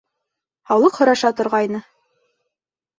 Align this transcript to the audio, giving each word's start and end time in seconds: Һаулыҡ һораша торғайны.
Һаулыҡ 0.71 0.97
һораша 1.03 1.33
торғайны. 1.43 1.85